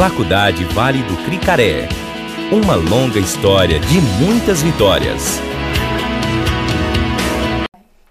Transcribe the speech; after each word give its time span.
Faculdade 0.00 0.64
Vale 0.64 1.02
do 1.02 1.14
Cricaré. 1.26 1.86
Uma 2.50 2.74
longa 2.74 3.18
história 3.18 3.78
de 3.78 4.00
muitas 4.18 4.62
vitórias. 4.62 5.38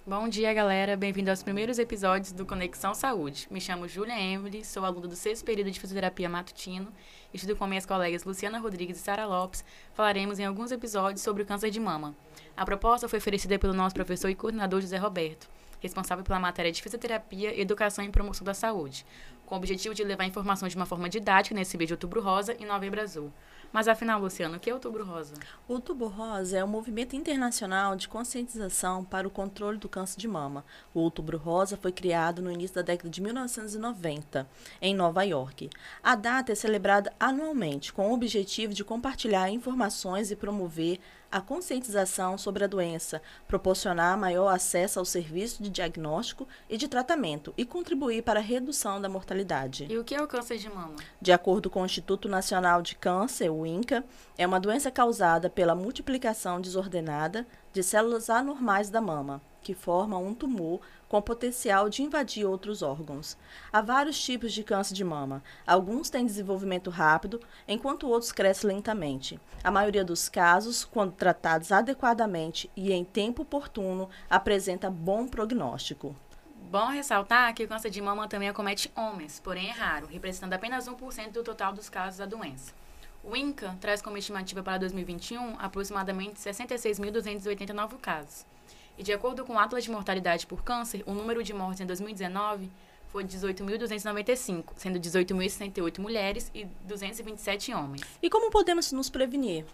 Bom 0.06 0.30
dia, 0.30 0.54
galera. 0.54 0.96
Bem-vindo 0.96 1.32
aos 1.32 1.42
primeiros 1.42 1.80
episódios 1.80 2.32
do 2.32 2.46
Conexão 2.46 2.94
Saúde. 2.94 3.48
Me 3.50 3.60
chamo 3.60 3.88
Julia 3.88 4.22
Emily, 4.22 4.64
sou 4.64 4.86
aluna 4.86 5.08
do 5.08 5.16
sexto 5.16 5.44
período 5.44 5.72
de 5.72 5.80
fisioterapia 5.80 6.30
matutino. 6.30 6.90
Estudo 7.34 7.56
com 7.56 7.66
minhas 7.66 7.88
colegas 7.88 8.24
Luciana 8.24 8.60
Rodrigues 8.60 8.98
e 8.98 9.02
Sara 9.02 9.26
Lopes. 9.26 9.66
Falaremos 9.96 10.38
em 10.38 10.46
alguns 10.46 10.72
episódios 10.72 11.24
sobre 11.24 11.42
o 11.42 11.46
câncer 11.46 11.72
de 11.72 11.80
mama. 11.80 12.14
A 12.56 12.66
proposta 12.66 13.10
foi 13.10 13.18
oferecida 13.18 13.58
pelo 13.58 13.74
nosso 13.74 13.96
professor 13.96 14.30
e 14.30 14.36
coordenador 14.36 14.80
José 14.80 14.98
Roberto, 14.98 15.50
responsável 15.82 16.24
pela 16.24 16.40
matéria 16.40 16.72
de 16.72 16.84
fisioterapia, 16.84 17.60
educação 17.60 18.06
e 18.06 18.10
promoção 18.10 18.46
da 18.46 18.54
saúde, 18.54 19.04
com 19.50 19.56
o 19.56 19.58
objetivo 19.58 19.96
de 19.96 20.04
levar 20.04 20.26
informação 20.26 20.70
de 20.70 20.76
uma 20.76 20.86
forma 20.86 21.10
didática 21.10 21.56
nesse 21.56 21.76
mês 21.76 21.88
de 21.88 21.94
outubro 21.96 22.22
rosa 22.22 22.56
e 22.60 22.66
novembro 22.66 23.02
azul. 23.02 23.34
Mas 23.72 23.88
afinal, 23.88 24.20
Luciano, 24.20 24.58
o 24.58 24.60
que 24.60 24.70
é 24.70 24.74
Outubro 24.74 25.06
Rosa? 25.06 25.36
Outubro 25.68 26.08
Rosa 26.08 26.58
é 26.58 26.64
um 26.64 26.68
movimento 26.68 27.16
internacional 27.16 27.96
de 27.96 28.08
conscientização 28.08 29.06
para 29.06 29.28
o 29.28 29.32
controle 29.32 29.78
do 29.78 29.88
câncer 29.88 30.20
de 30.20 30.28
mama. 30.28 30.66
O 30.92 31.00
Outubro 31.00 31.38
Rosa 31.38 31.78
foi 31.78 31.92
criado 31.92 32.42
no 32.42 32.52
início 32.52 32.78
da 32.78 32.82
década 32.82 33.10
de 33.10 33.22
1990, 33.22 34.48
em 34.82 34.96
Nova 34.96 35.22
York. 35.24 35.70
A 36.02 36.16
data 36.16 36.52
é 36.52 36.56
celebrada 36.56 37.14
anualmente 37.20 37.94
com 37.94 38.10
o 38.10 38.14
objetivo 38.14 38.74
de 38.74 38.84
compartilhar 38.84 39.52
informações 39.52 40.32
e 40.32 40.36
promover 40.36 41.00
a 41.32 41.40
conscientização 41.40 42.40
sobre 42.40 42.64
a 42.64 42.68
doença, 42.68 43.22
proporcionar 43.48 44.18
maior 44.18 44.48
acesso 44.48 44.98
ao 44.98 45.06
serviço 45.06 45.62
de 45.62 45.70
diagnóstico 45.70 46.48
e 46.68 46.76
de 46.76 46.88
tratamento 46.88 47.54
e 47.56 47.64
contribuir 47.66 48.24
para 48.24 48.40
a 48.40 48.44
redução 48.44 49.00
da 49.00 49.08
mortalidade. 49.08 49.39
E 49.90 49.98
o 49.98 50.04
que 50.04 50.16
é 50.16 50.22
o 50.22 50.28
câncer 50.28 50.58
de 50.58 50.70
mama? 50.70 50.96
De 51.22 51.32
acordo 51.32 51.70
com 51.70 51.82
o 51.82 51.86
Instituto 51.86 52.28
Nacional 52.28 52.82
de 52.82 52.96
Câncer, 52.96 53.50
o 53.50 53.66
INCA, 53.66 54.04
é 54.38 54.46
uma 54.46 54.60
doença 54.60 54.90
causada 54.90 55.50
pela 55.50 55.76
multiplicação 55.76 56.62
desordenada 56.62 57.46
de 57.72 57.84
células 57.84 58.30
anormais 58.30 58.90
da 58.90 59.00
mama, 59.00 59.42
que 59.62 59.74
formam 59.74 60.26
um 60.26 60.34
tumor 60.34 60.82
com 61.08 61.22
potencial 61.22 61.90
de 61.90 62.04
invadir 62.04 62.46
outros 62.46 62.82
órgãos. 62.82 63.38
Há 63.72 63.82
vários 63.82 64.20
tipos 64.22 64.54
de 64.54 64.64
câncer 64.64 64.94
de 64.94 65.04
mama. 65.04 65.44
Alguns 65.66 66.10
têm 66.10 66.26
desenvolvimento 66.26 66.90
rápido, 66.90 67.42
enquanto 67.68 68.08
outros 68.08 68.32
crescem 68.32 68.70
lentamente. 68.70 69.40
A 69.64 69.72
maioria 69.72 70.04
dos 70.04 70.30
casos, 70.30 70.86
quando 70.86 71.14
tratados 71.14 71.72
adequadamente 71.72 72.70
e 72.76 72.92
em 72.92 73.04
tempo 73.04 73.42
oportuno, 73.42 74.10
apresenta 74.30 74.90
bom 74.90 75.28
prognóstico. 75.28 76.16
Bom 76.70 76.86
ressaltar 76.90 77.52
que 77.56 77.64
o 77.64 77.68
câncer 77.68 77.90
de 77.90 78.00
mama 78.00 78.28
também 78.28 78.48
acomete 78.48 78.92
homens, 78.96 79.42
porém 79.44 79.70
é 79.70 79.72
raro, 79.72 80.06
representando 80.06 80.54
apenas 80.54 80.88
1% 80.88 81.32
do 81.32 81.44
total 81.44 81.74
dos 81.74 81.90
casos 81.90 82.20
da 82.20 82.28
doença. 82.28 82.72
O 83.24 83.36
INCA 83.36 83.76
traz 83.82 84.04
como 84.04 84.20
estimativa 84.20 84.62
para 84.62 84.78
2021 84.78 85.56
aproximadamente 85.58 86.36
66.289 86.36 87.98
casos. 87.98 88.46
E 89.00 89.02
de 89.02 89.12
acordo 89.12 89.44
com 89.44 89.54
o 89.54 89.60
Atlas 89.60 89.84
de 89.84 89.90
Mortalidade 89.90 90.46
por 90.46 90.64
Câncer, 90.64 91.02
o 91.08 91.14
número 91.16 91.44
de 91.44 91.54
mortes 91.54 91.82
em 91.82 91.88
2019 91.88 92.70
foi 93.08 93.24
18.295, 93.24 94.66
sendo 94.76 95.00
18.068 95.00 95.98
mulheres 95.98 96.52
e 96.54 96.66
227 96.84 97.74
homens. 97.74 98.04
E 98.22 98.30
como 98.30 98.52
podemos 98.52 98.92
nos 98.92 99.10
prevenir? 99.10 99.66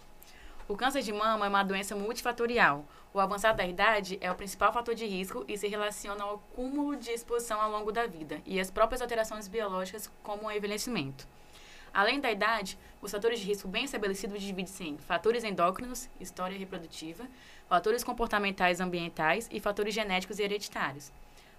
O 0.68 0.76
câncer 0.76 1.04
de 1.04 1.14
mama 1.14 1.46
é 1.46 1.50
uma 1.50 1.62
doença 1.62 1.96
multifatorial. 1.96 2.84
O 3.14 3.20
avançar 3.20 3.54
da 3.54 3.64
idade 3.64 4.18
é 4.20 4.32
o 4.32 4.36
principal 4.36 4.74
fator 4.74 4.96
de 4.96 5.06
risco 5.06 5.46
e 5.48 5.56
se 5.56 5.68
relaciona 5.68 6.24
ao 6.24 6.40
cúmulo 6.56 6.96
de 6.96 7.12
exposição 7.12 7.62
ao 7.62 7.70
longo 7.70 7.92
da 7.92 8.08
vida 8.08 8.42
e 8.48 8.60
as 8.60 8.72
próprias 8.72 9.00
alterações 9.00 9.48
biológicas, 9.48 10.12
como 10.24 10.48
o 10.48 10.52
envelhecimento. 10.52 11.28
Além 11.94 12.20
da 12.20 12.32
idade, 12.32 12.80
os 13.00 13.12
fatores 13.12 13.40
de 13.40 13.46
risco 13.46 13.68
bem 13.68 13.86
estabelecidos 13.86 14.42
dividem-se 14.42 14.84
em 14.84 14.98
fatores 14.98 15.44
endócrinos, 15.44 16.10
história 16.20 16.58
reprodutiva, 16.58 17.28
fatores 17.70 18.04
comportamentais 18.04 18.81
ambientais 18.81 19.48
e 19.52 19.59
fatores 19.59 19.94
genéticos 19.94 20.40
e 20.40 20.44
hereditários. 20.44 21.12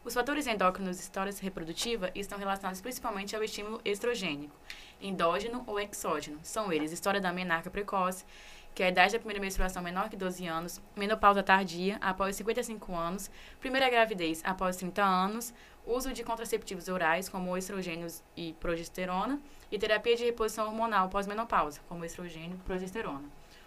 Os 0.04 0.14
fatores 0.14 0.46
endócrinos 0.46 0.98
e 0.98 1.02
história 1.02 1.32
reprodutiva 1.40 2.10
estão 2.14 2.38
relacionados 2.38 2.80
principalmente 2.80 3.34
ao 3.34 3.42
estímulo 3.42 3.80
estrogênico, 3.84 4.54
endógeno 5.00 5.64
ou 5.66 5.80
exógeno. 5.80 6.38
São 6.42 6.72
eles 6.72 6.92
história 6.92 7.20
da 7.20 7.32
menarca 7.32 7.70
precoce, 7.70 8.24
que 8.76 8.82
é 8.82 8.86
a 8.86 8.88
idade 8.90 9.14
da 9.14 9.18
primeira 9.18 9.40
menstruação 9.40 9.82
menor 9.82 10.10
que 10.10 10.18
12 10.18 10.46
anos, 10.46 10.82
menopausa 10.94 11.42
tardia 11.42 11.96
após 11.98 12.36
55 12.36 12.94
anos, 12.94 13.30
primeira 13.58 13.88
gravidez 13.88 14.42
após 14.44 14.76
30 14.76 15.02
anos, 15.02 15.54
uso 15.86 16.12
de 16.12 16.22
contraceptivos 16.22 16.86
orais 16.86 17.26
como 17.26 17.56
estrogênios 17.56 18.22
e 18.36 18.52
progesterona 18.60 19.40
e 19.72 19.78
terapia 19.78 20.14
de 20.14 20.26
reposição 20.26 20.66
hormonal 20.66 21.08
pós-menopausa, 21.08 21.80
como 21.88 22.04
estrogênio 22.04 22.54
e 22.54 22.66
progesterona. 22.66 23.24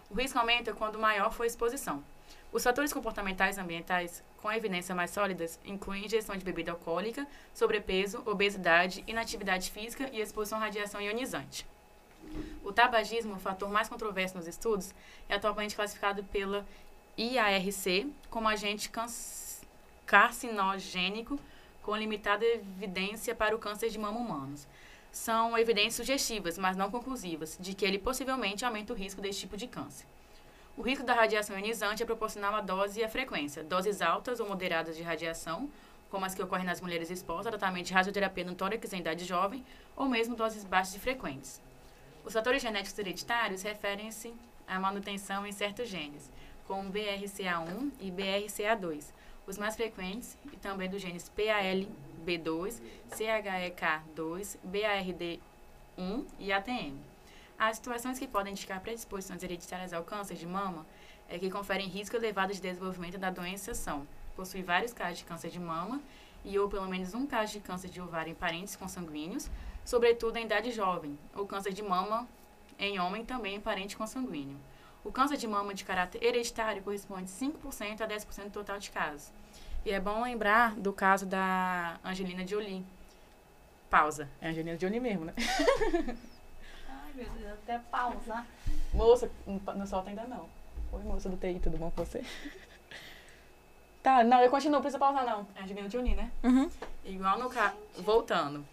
O 0.08 0.14
risco 0.14 0.38
aumenta 0.38 0.72
quando 0.72 0.96
maior 0.96 1.32
for 1.32 1.42
a 1.42 1.46
exposição. 1.48 2.04
Os 2.52 2.62
fatores 2.62 2.92
comportamentais 2.92 3.58
ambientais 3.58 4.22
com 4.40 4.52
evidências 4.52 4.96
mais 4.96 5.10
sólidas 5.10 5.58
incluem 5.64 6.04
ingestão 6.04 6.36
de 6.36 6.44
bebida 6.44 6.70
alcoólica, 6.70 7.26
sobrepeso, 7.52 8.22
obesidade, 8.24 9.02
inatividade 9.08 9.72
física 9.72 10.08
e 10.12 10.20
exposição 10.20 10.58
à 10.58 10.60
radiação 10.60 11.00
ionizante. 11.00 11.66
O 12.64 12.72
tabagismo, 12.72 13.34
o 13.34 13.40
fator 13.40 13.68
mais 13.70 13.88
controverso 13.88 14.36
nos 14.36 14.46
estudos, 14.46 14.94
é 15.28 15.34
atualmente 15.34 15.74
classificado 15.74 16.22
pela 16.24 16.66
IARC 17.16 18.12
como 18.30 18.48
agente 18.48 18.90
carcinogênico 20.06 21.38
com 21.82 21.96
limitada 21.96 22.44
evidência 22.44 23.34
para 23.34 23.56
o 23.56 23.58
câncer 23.58 23.90
de 23.90 23.98
mama 23.98 24.18
humanos. 24.18 24.66
São 25.10 25.58
evidências 25.58 25.96
sugestivas, 25.96 26.56
mas 26.56 26.76
não 26.76 26.90
conclusivas, 26.90 27.56
de 27.58 27.74
que 27.74 27.84
ele 27.84 27.98
possivelmente 27.98 28.64
aumenta 28.64 28.92
o 28.92 28.96
risco 28.96 29.20
desse 29.20 29.40
tipo 29.40 29.56
de 29.56 29.66
câncer. 29.66 30.06
O 30.76 30.82
risco 30.82 31.04
da 31.04 31.14
radiação 31.14 31.56
ionizante 31.56 32.02
é 32.02 32.06
proporcional 32.06 32.54
à 32.54 32.60
dose 32.60 33.00
e 33.00 33.04
à 33.04 33.08
frequência. 33.08 33.64
Doses 33.64 34.00
altas 34.00 34.38
ou 34.38 34.48
moderadas 34.48 34.96
de 34.96 35.02
radiação, 35.02 35.68
como 36.10 36.24
as 36.24 36.34
que 36.34 36.42
ocorrem 36.42 36.64
nas 36.64 36.80
mulheres 36.80 37.10
expostas 37.10 37.48
a 37.48 37.50
tratamento 37.50 37.86
de 37.86 37.92
radioterapia 37.92 38.44
no 38.44 38.54
tórax 38.54 38.92
em 38.92 39.00
idade 39.00 39.24
jovem, 39.24 39.64
ou 39.96 40.08
mesmo 40.08 40.36
doses 40.36 40.64
baixas 40.64 40.94
e 40.94 40.98
frequentes. 40.98 41.60
Os 42.24 42.34
fatores 42.34 42.62
genéticos 42.62 42.98
hereditários 42.98 43.62
referem-se 43.62 44.34
à 44.68 44.78
manutenção 44.78 45.46
em 45.46 45.52
certos 45.52 45.88
genes, 45.88 46.30
como 46.66 46.92
BRCA1 46.92 47.90
e 47.98 48.10
BRCA2, 48.10 49.06
os 49.46 49.58
mais 49.58 49.74
frequentes, 49.74 50.36
e 50.52 50.56
também 50.56 50.88
dos 50.88 51.00
genes 51.00 51.30
PALB2, 51.36 52.80
CHEK2, 53.10 54.58
BARD1 54.66 56.24
e 56.38 56.52
ATM. 56.52 56.98
As 57.58 57.76
situações 57.76 58.18
que 58.18 58.28
podem 58.28 58.52
indicar 58.52 58.80
predisposições 58.80 59.42
hereditárias 59.42 59.92
ao 59.92 60.04
câncer 60.04 60.34
de 60.34 60.46
mama 60.46 60.86
é 61.28 61.38
que 61.38 61.50
conferem 61.50 61.88
risco 61.88 62.16
elevado 62.16 62.52
de 62.52 62.60
desenvolvimento 62.60 63.18
da 63.18 63.30
doença 63.30 63.74
são 63.74 64.06
possuir 64.36 64.64
vários 64.64 64.92
casos 64.92 65.18
de 65.18 65.24
câncer 65.24 65.50
de 65.50 65.60
mama 65.60 66.00
e 66.44 66.58
ou 66.58 66.68
pelo 66.68 66.88
menos 66.88 67.14
um 67.14 67.26
caso 67.26 67.52
de 67.52 67.60
câncer 67.60 67.88
de 67.88 68.00
ovário 68.00 68.30
em 68.30 68.34
parentes 68.34 68.76
consanguíneos, 68.76 69.50
sobretudo 69.90 70.36
em 70.36 70.44
idade 70.44 70.70
jovem, 70.70 71.18
ou 71.34 71.44
câncer 71.44 71.72
de 71.72 71.82
mama 71.82 72.28
em 72.78 73.00
homem 73.00 73.24
também 73.24 73.56
em 73.56 73.60
parente 73.60 73.96
consanguíneo. 73.96 74.56
O 75.02 75.10
câncer 75.10 75.36
de 75.36 75.48
mama 75.48 75.74
de 75.74 75.84
caráter 75.84 76.22
hereditário 76.22 76.80
corresponde 76.80 77.28
5% 77.28 78.00
a 78.00 78.06
10% 78.06 78.44
do 78.44 78.50
total 78.50 78.78
de 78.78 78.88
casos. 78.88 79.32
E 79.84 79.90
é 79.90 79.98
bom 79.98 80.22
lembrar 80.22 80.76
do 80.76 80.92
caso 80.92 81.26
da 81.26 81.98
Angelina 82.04 82.46
Jolie. 82.46 82.86
Pausa. 83.90 84.28
É 84.40 84.50
Angelina 84.50 84.78
Jolie 84.78 85.00
mesmo, 85.00 85.24
né? 85.24 85.34
meu 87.12 87.28
Deus, 87.30 87.52
até 87.54 87.80
pausa. 87.90 88.46
Moça, 88.94 89.28
no 89.44 89.86
solta 89.88 90.10
ainda 90.10 90.22
não. 90.22 90.48
Oi, 90.92 91.02
moça 91.02 91.28
do 91.28 91.36
TI, 91.36 91.58
tudo 91.58 91.76
bom 91.76 91.90
com 91.90 92.04
você? 92.04 92.24
tá, 94.04 94.22
não, 94.22 94.40
eu 94.40 94.50
continuo, 94.50 94.80
precisa 94.80 95.00
pausar 95.00 95.26
não. 95.26 95.48
É 95.56 95.60
a 95.60 95.64
Angelina 95.64 95.90
Jolie, 95.90 96.14
né? 96.14 96.30
Uhum. 96.44 96.70
Igual 97.04 97.40
no 97.40 97.50
caso. 97.50 97.74
Voltando. 97.98 98.64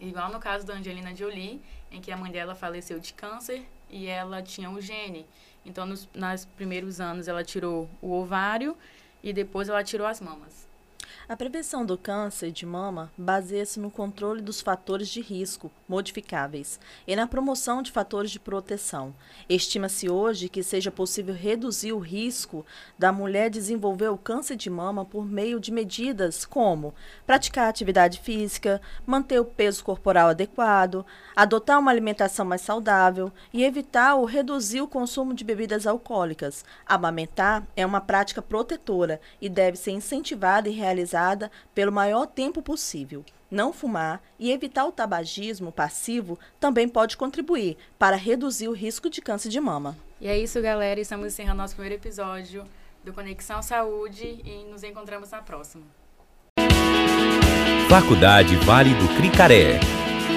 Igual 0.00 0.30
no 0.30 0.38
caso 0.38 0.66
da 0.66 0.74
Angelina 0.74 1.14
Jolie, 1.14 1.60
em 1.90 2.00
que 2.00 2.12
a 2.12 2.16
mãe 2.16 2.30
dela 2.30 2.54
faleceu 2.54 3.00
de 3.00 3.12
câncer 3.12 3.66
e 3.90 4.06
ela 4.06 4.42
tinha 4.42 4.70
o 4.70 4.80
gene. 4.80 5.26
Então, 5.64 5.84
nos, 5.84 6.08
nos 6.14 6.44
primeiros 6.44 7.00
anos, 7.00 7.26
ela 7.26 7.42
tirou 7.42 7.88
o 8.00 8.12
ovário 8.12 8.76
e 9.22 9.32
depois 9.32 9.68
ela 9.68 9.82
tirou 9.82 10.06
as 10.06 10.20
mamas. 10.20 10.67
A 11.28 11.36
prevenção 11.36 11.84
do 11.84 11.98
câncer 11.98 12.50
de 12.50 12.64
mama 12.64 13.12
baseia-se 13.14 13.78
no 13.78 13.90
controle 13.90 14.40
dos 14.40 14.62
fatores 14.62 15.10
de 15.10 15.20
risco 15.20 15.70
modificáveis 15.86 16.80
e 17.06 17.14
na 17.14 17.26
promoção 17.26 17.82
de 17.82 17.92
fatores 17.92 18.30
de 18.30 18.40
proteção. 18.40 19.14
Estima-se 19.46 20.08
hoje 20.08 20.48
que 20.48 20.62
seja 20.62 20.90
possível 20.90 21.34
reduzir 21.34 21.92
o 21.92 21.98
risco 21.98 22.64
da 22.98 23.12
mulher 23.12 23.50
desenvolver 23.50 24.08
o 24.08 24.16
câncer 24.16 24.56
de 24.56 24.70
mama 24.70 25.04
por 25.04 25.26
meio 25.26 25.60
de 25.60 25.70
medidas 25.70 26.46
como 26.46 26.94
praticar 27.26 27.68
atividade 27.68 28.20
física, 28.20 28.80
manter 29.04 29.38
o 29.38 29.44
peso 29.44 29.84
corporal 29.84 30.30
adequado, 30.30 31.04
adotar 31.36 31.78
uma 31.78 31.90
alimentação 31.90 32.46
mais 32.46 32.62
saudável 32.62 33.30
e 33.52 33.64
evitar 33.64 34.14
ou 34.14 34.24
reduzir 34.24 34.80
o 34.80 34.88
consumo 34.88 35.34
de 35.34 35.44
bebidas 35.44 35.86
alcoólicas. 35.86 36.64
Amamentar 36.86 37.66
é 37.76 37.84
uma 37.84 38.00
prática 38.00 38.40
protetora 38.40 39.20
e 39.42 39.50
deve 39.50 39.76
ser 39.76 39.90
incentivada 39.90 40.70
e 40.70 40.72
realizada 40.72 41.17
pelo 41.74 41.92
maior 41.92 42.26
tempo 42.26 42.62
possível. 42.62 43.24
Não 43.50 43.72
fumar 43.72 44.22
e 44.38 44.50
evitar 44.50 44.84
o 44.84 44.92
tabagismo 44.92 45.72
passivo 45.72 46.38
também 46.60 46.88
pode 46.88 47.16
contribuir 47.16 47.76
para 47.98 48.16
reduzir 48.16 48.68
o 48.68 48.72
risco 48.72 49.08
de 49.08 49.22
câncer 49.22 49.48
de 49.48 49.60
mama. 49.60 49.96
E 50.20 50.28
é 50.28 50.36
isso, 50.36 50.60
galera. 50.60 51.00
Estamos 51.00 51.28
encerrando 51.28 51.58
nosso 51.58 51.74
primeiro 51.74 51.96
episódio 51.96 52.64
do 53.02 53.12
Conexão 53.12 53.62
Saúde 53.62 54.40
e 54.44 54.64
nos 54.70 54.82
encontramos 54.82 55.30
na 55.30 55.40
próxima. 55.40 55.84
Faculdade 57.88 58.54
Vale 58.56 58.94
do 58.94 59.08
Cricaré. 59.16 59.80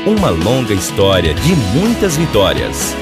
Uma 0.08 0.30
longa 0.30 0.74
história 0.74 1.34
de 1.34 1.54
muitas 1.78 2.16
vitórias. 2.16 3.01